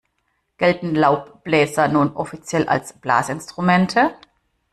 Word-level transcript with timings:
Gelten 0.57 0.95
Laubbläser 0.95 1.87
nun 1.87 2.15
offiziell 2.15 2.67
als 2.67 2.93
Blasinstrumente? 2.99 4.15